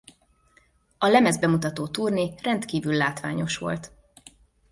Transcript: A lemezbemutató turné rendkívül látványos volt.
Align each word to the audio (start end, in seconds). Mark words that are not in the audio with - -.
A 0.97 1.07
lemezbemutató 1.07 1.87
turné 1.87 2.33
rendkívül 2.43 2.93
látványos 2.93 3.57
volt. 3.57 3.91